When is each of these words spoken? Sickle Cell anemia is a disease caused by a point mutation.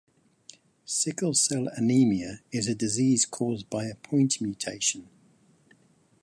Sickle 0.83 1.35
Cell 1.35 1.67
anemia 1.75 2.39
is 2.51 2.67
a 2.67 2.73
disease 2.73 3.23
caused 3.23 3.69
by 3.69 3.85
a 3.85 3.93
point 3.93 4.41
mutation. 4.41 5.07